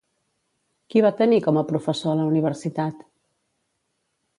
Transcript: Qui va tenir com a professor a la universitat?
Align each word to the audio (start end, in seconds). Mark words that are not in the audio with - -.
Qui 0.93 1.03
va 1.07 1.11
tenir 1.21 1.39
com 1.49 1.61
a 1.61 1.65
professor 1.73 2.13
a 2.15 2.19
la 2.23 2.27
universitat? 2.33 3.09